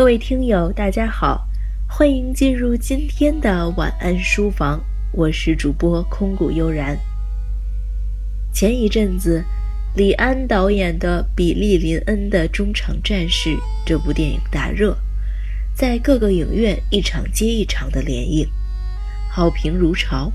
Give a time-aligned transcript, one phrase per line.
[0.00, 1.46] 各位听友，大家好，
[1.86, 4.82] 欢迎进入今天的晚安书房，
[5.12, 6.98] 我是主播空谷悠然。
[8.50, 9.44] 前一阵子，
[9.94, 13.50] 李安导演的《比利林恩的中场战士》
[13.84, 14.96] 这部电影大热，
[15.74, 18.48] 在各个影院一场接一场的连映，
[19.30, 20.32] 好评如潮。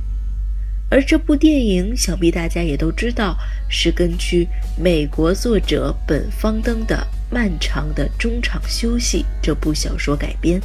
[0.96, 3.38] 而这部电影，想必大家也都知道，
[3.68, 4.48] 是根据
[4.82, 10.58] 美国作者本方登的《漫长的中场休息》这部小说改编。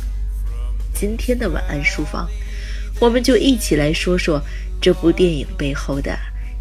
[0.94, 2.28] 今天的晚安书房，
[3.00, 4.40] 我们就一起来说说
[4.80, 6.16] 这部电影背后的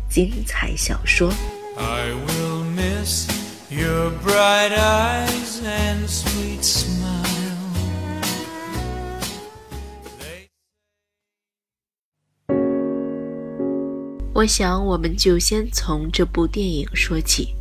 [0.10, 1.32] 精彩小说。
[1.78, 3.30] I will miss
[3.70, 7.19] your bright eyes and sweet smile.
[14.40, 17.54] 我想，我们就先从这部电影说起。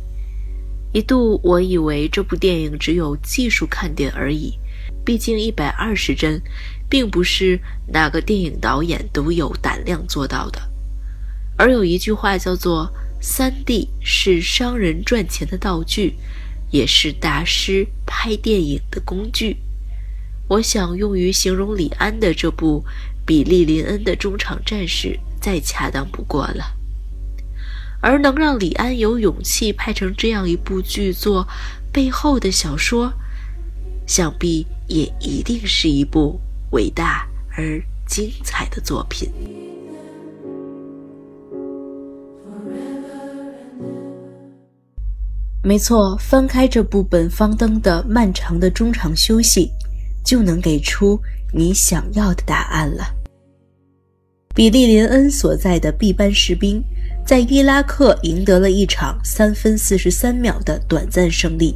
[0.93, 4.57] 一度我以为这部电影只有技术看点而已，
[5.03, 6.41] 毕竟一百二十帧，
[6.87, 7.59] 并不是
[7.91, 10.61] 哪个电影导演都有胆量做到的。
[11.57, 16.13] 而有一句话叫做“三 D 是商人赚钱的道具，
[16.71, 19.57] 也是大师拍电影的工具”。
[20.47, 22.85] 我想用于形容李安的这部
[23.25, 25.09] 《比利林恩的中场战士》。
[25.41, 26.65] 再恰当不过了，
[28.01, 31.47] 而能让李安有勇气拍成这样一部剧作，
[31.91, 33.11] 背后的小说，
[34.05, 36.39] 想必也一定是一部
[36.71, 39.29] 伟大而精彩的作品。
[45.61, 49.69] 没错，翻开这部本方登的漫长的中场休息，
[50.23, 51.19] 就能给出
[51.53, 53.18] 你想要的答案了。
[54.55, 56.83] 比利林恩所在的 B 班士兵
[57.25, 61.75] 在伊拉克赢得了一场三分四十三秒的短暂胜利，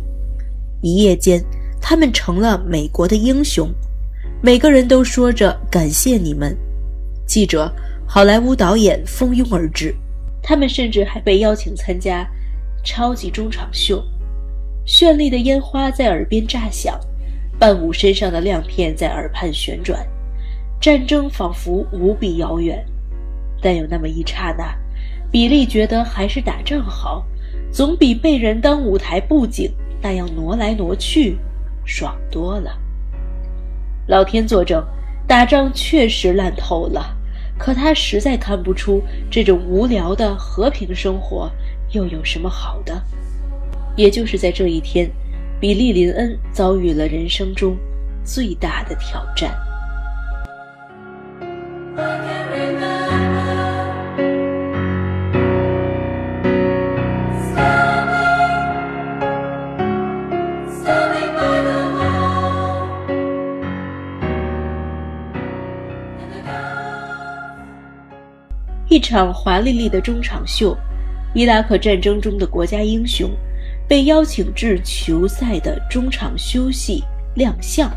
[0.82, 1.42] 一夜间，
[1.80, 3.70] 他们成了美国的英雄，
[4.42, 6.58] 每个人都说着感谢你们。
[7.28, 7.72] 记者、
[8.08, 9.96] 好莱坞导演蜂拥而至，
[10.42, 12.28] 他们甚至还被邀请参加
[12.84, 14.04] 超级中场秀，
[14.86, 17.00] 绚丽的烟花在耳边炸响，
[17.60, 20.06] 伴舞身上的亮片在耳畔旋转。
[20.84, 22.86] 战争仿佛无比遥远，
[23.62, 24.76] 但有那么一刹那，
[25.32, 27.26] 比利觉得还是打仗好，
[27.72, 31.38] 总比被人当舞台布景那样挪来挪去
[31.86, 32.78] 爽多了。
[34.08, 34.86] 老天作证，
[35.26, 37.16] 打仗确实烂透了，
[37.58, 39.02] 可他实在看不出
[39.32, 41.50] 这种无聊的和平生活
[41.92, 43.02] 又有什么好的。
[43.96, 45.10] 也就是在这一天，
[45.62, 47.78] 比利林恩遭遇了人生中
[48.26, 49.58] 最大的挑战。
[69.04, 70.76] 场华丽丽的中场秀，
[71.36, 73.30] 伊拉克战争中的国家英雄
[73.88, 77.04] 被邀请至球赛的中场休息
[77.36, 77.92] 亮相，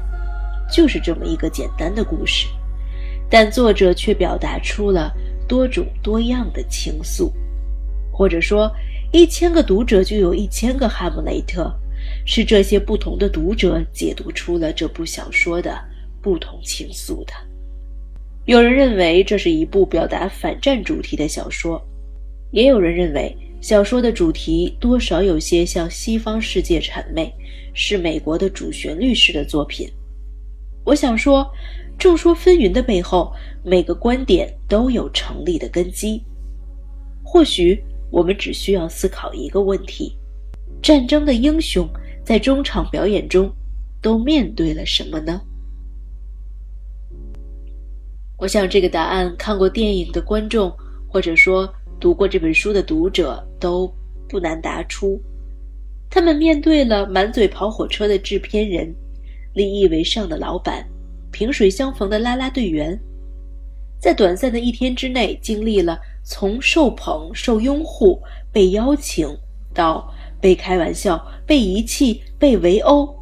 [0.71, 2.49] 就是这么一个简单的故事。
[3.31, 5.12] 但作者却表达出了
[5.49, 7.31] 多种多样的情愫，
[8.12, 8.71] 或者说，
[9.12, 11.73] 一千个读者就有一千个哈姆雷特，
[12.25, 15.78] 是这些不同的读者解读出了这部小说的
[16.21, 17.33] 不同情愫的。
[18.46, 21.80] 有人认为这是一部表达反战主题的小说，
[22.52, 27.32] 也有人认为小说的主题多少有些向西方世界谄媚，
[27.74, 29.88] 是美国的主旋律式的作品。
[30.84, 31.46] 我想说。
[31.98, 33.32] 众说纷纭的背后，
[33.64, 36.22] 每个观点都有成立的根基。
[37.24, 40.14] 或许我们只需要思考一个问题：
[40.82, 41.88] 战争的英雄
[42.22, 43.50] 在中场表演中
[44.02, 45.40] 都面对了什么呢？
[48.38, 50.70] 我想这个答案，看过电影的观众，
[51.08, 53.91] 或者说读过这本书的读者都
[54.28, 55.19] 不难答出。
[56.11, 58.94] 他们面对了满嘴跑火车的制片人，
[59.55, 60.87] 利益为上的老板。
[61.32, 62.99] 萍水相逢的啦啦队员，
[63.99, 68.20] 在短暂的一天之内，经历了从受捧、受拥护、
[68.52, 69.28] 被邀请，
[69.75, 73.14] 到被开玩笑、被遗弃、被围殴。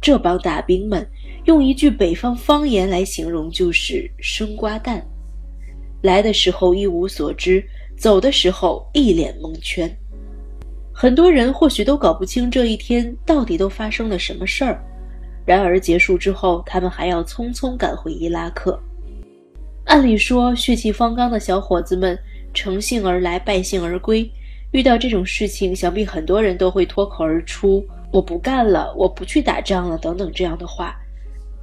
[0.00, 1.06] 这帮大兵们，
[1.46, 5.04] 用一句北方方言来形容，就是“生瓜蛋”。
[6.02, 7.64] 来的时候一无所知，
[7.96, 9.90] 走的时候一脸蒙圈。
[10.92, 14.82] 很多人或许都搞不清这一天到底都发生了什么事儿。
[15.44, 18.76] 然而结束之后，他们还要匆匆赶回伊拉克。
[19.84, 22.18] 按理说，血气方刚的小伙子们
[22.52, 24.28] 乘兴而来，败兴而归。
[24.72, 30.96] 遇到这种事情，想必很多人都会脱口而出：“我不干了，我不去打仗了等等这样的话，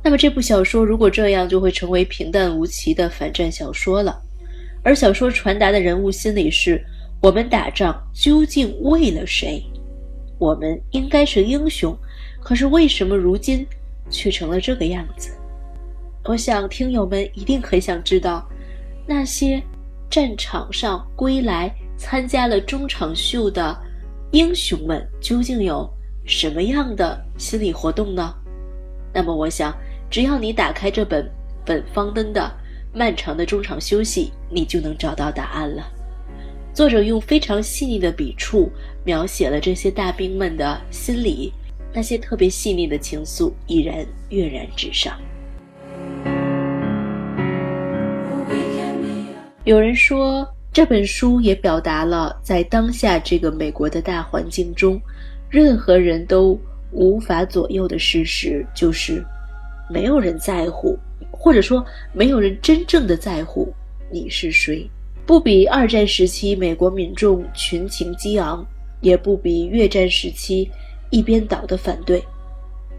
[0.03, 4.21] 那么这部小说如果这样，就会成为平淡无奇的反战小说了。
[4.83, 6.83] 而小说传达的人物心理是：
[7.21, 9.63] 我们打仗究竟为了谁？
[10.37, 11.97] 我们应该是英雄，
[12.41, 13.65] 可是为什么如今
[14.09, 15.31] 却成了这个样子？
[16.25, 18.45] 我想听友们一定很想知道，
[19.07, 19.63] 那些
[20.09, 23.77] 战场上归来参加了中场秀的
[24.31, 25.89] 英雄们究竟有
[26.25, 28.33] 什么样的心理活动呢？
[29.13, 29.73] 那么，我想，
[30.13, 31.27] 只要你打开这本
[31.65, 32.51] 本方登的。
[32.93, 35.91] 漫长的中场休息，你就能找到答案了。
[36.71, 38.71] 作者用非常细腻的笔触
[39.03, 41.51] 描写了这些大兵们的心理，
[41.91, 45.19] 那些特别细腻的情愫已然跃然纸上。
[49.63, 55.01] 有人说，这本书也表达了在当下这个美国的大环境中，
[55.49, 56.55] 任何人都
[56.91, 59.25] 无法左右的事实，就是
[59.89, 60.97] 没有人在乎。
[61.31, 63.73] 或者说，没有人真正的在乎
[64.09, 64.89] 你是谁，
[65.25, 68.65] 不比二战时期美国民众群情激昂，
[69.01, 70.69] 也不比越战时期
[71.09, 72.23] 一边倒的反对。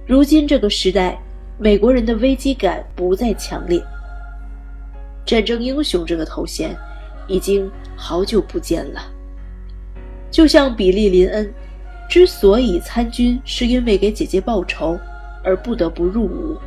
[0.07, 1.19] 如今这个时代，
[1.59, 3.83] 美国人的危机感不再强烈。
[5.25, 6.77] 战争英雄这个头衔
[7.27, 9.01] 已经好久不见了。
[10.31, 11.51] 就像比利林恩，
[12.11, 14.99] 之所以参军，是因为给姐姐报仇，
[15.43, 16.59] 而不得不入伍。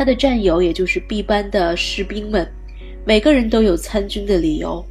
[0.00, 2.50] 他的战友，也就是 B 班的士兵们，
[3.04, 4.82] 每个人都有参军的理由，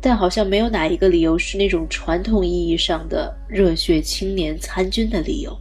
[0.00, 5.56] 但好像没有哪一个理由是那种传统意义上的热血青年参军的理由。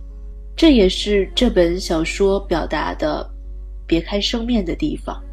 [0.56, 3.30] 这也是这本小说表达的
[3.86, 5.24] 别开生面的地方。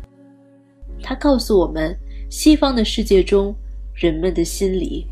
[1.02, 3.56] 他告诉我们，西方的世界中
[3.94, 5.06] 人们的心理，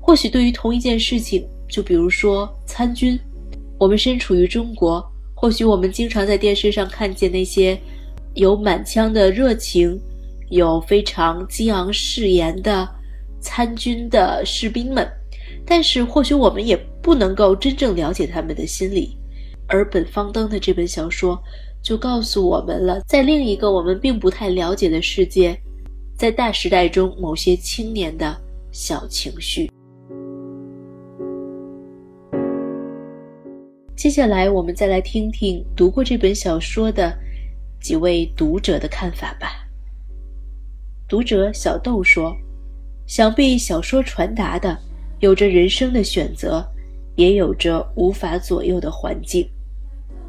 [0.00, 3.16] 或许对于同一件事情，就比如说参军，
[3.78, 5.08] 我们身处于中国。
[5.44, 7.78] 或许我们经常在电视上看见那些
[8.32, 10.00] 有满腔的热情、
[10.48, 12.88] 有非常激昂誓言的
[13.42, 15.06] 参军的士兵们，
[15.66, 19.18] 但是或许我们也不能够真正了解他们的心理。
[19.68, 21.38] 而本方登的这本小说
[21.82, 25.54] 就告诉我们了，在另一个我们并不太了解的世界，
[26.16, 28.34] 在大时代中某些青年的
[28.72, 29.70] 小情绪。
[34.04, 37.18] 接下来，我们再来听听读过这本小说的
[37.80, 39.66] 几位读者的看法吧。
[41.08, 42.36] 读者小豆说
[43.08, 44.78] ：“想必小说传达的
[45.20, 46.62] 有着人生的选择，
[47.16, 49.48] 也有着无法左右的环境，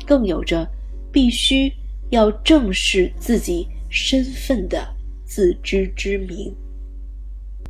[0.08, 0.66] 更有着
[1.12, 1.70] 必须
[2.12, 4.88] 要正视自己身份的
[5.26, 6.56] 自知之明。”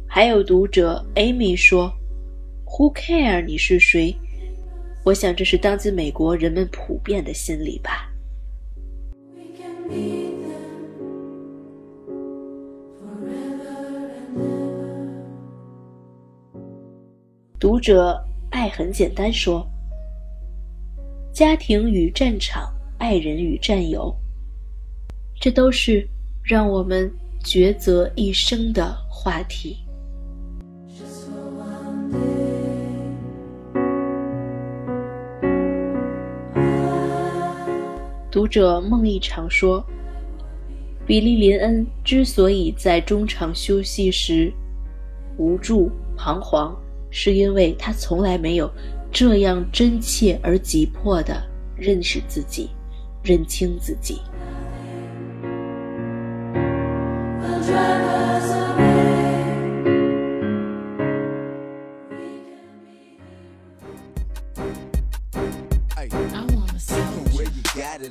[0.06, 1.92] 还有读者 Amy 说
[2.68, 4.16] ：“Who care 你是谁？”
[5.06, 8.12] 我想，这是当今美国人们普遍的心理吧。
[17.60, 18.20] 读者
[18.50, 19.64] 爱很简单说
[21.32, 24.12] ：“家庭与战场，爱人与战友，
[25.40, 26.04] 这都是
[26.44, 27.08] 让我们
[27.44, 29.78] 抉择一生的话题。”
[38.36, 39.82] 读者孟一常说
[41.08, 44.52] ：“比利林恩之所以在中场休息时
[45.38, 46.76] 无助彷徨，
[47.10, 48.70] 是因为他从来没有
[49.10, 51.42] 这样真切而急迫地
[51.78, 52.72] 认识自己，
[53.24, 54.20] 认清自己。”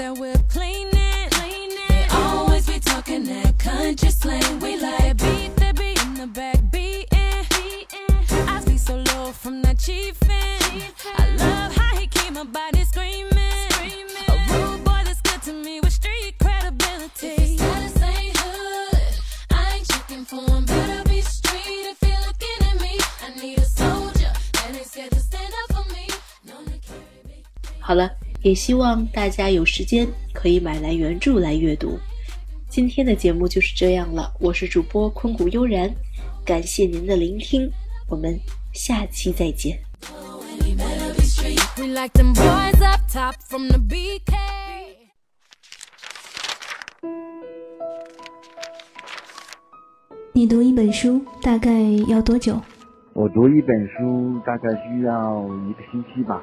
[0.00, 1.30] that we're it.
[1.88, 4.58] They always be talking that country slang.
[4.60, 7.44] We like beat that beat in the back beating.
[8.48, 10.82] I see so low from that chiefin'.
[11.18, 13.68] I love how he keep my body screaming.
[14.28, 17.58] A rude boy that's good to me with street credibility.
[17.58, 20.64] Status ain't hood, I ain't checking for him.
[20.64, 22.98] Better be street if you're looking at me.
[23.26, 26.08] I need a soldier that ain't scared to stand up for me.
[26.46, 26.54] No.
[27.80, 28.08] 好了，
[28.42, 31.98] 也希望大家有时间可以买来原著来阅读。
[32.70, 35.92] 今天的节目就是这样了，我是主播坤谷悠然，
[36.42, 37.70] 感谢您的聆听，
[38.08, 38.38] 我们
[38.72, 39.78] 下期再见。
[50.32, 52.58] 你读一本书大概要多久？
[53.12, 56.42] 我读一本书大概需要一个星期吧。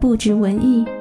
[0.00, 0.99] 不止文艺。